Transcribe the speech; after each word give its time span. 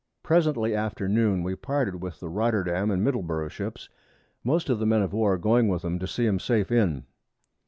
Presently 0.23 0.73
after 0.73 1.07
Noon 1.07 1.43
we 1.43 1.53
parted 1.53 2.01
with 2.01 2.19
the 2.21 2.27
Rotterdam 2.31 2.89
and 2.89 3.03
Middleburgh 3.03 3.51
Ships, 3.51 3.87
most 4.43 4.67
of 4.67 4.79
the 4.79 4.87
Men 4.87 5.03
of 5.03 5.13
War 5.13 5.37
going 5.37 5.67
with 5.67 5.85
'em 5.85 5.99
to 5.99 6.07
see 6.07 6.25
'em 6.25 6.39
safe 6.39 6.71
in. 6.71 7.05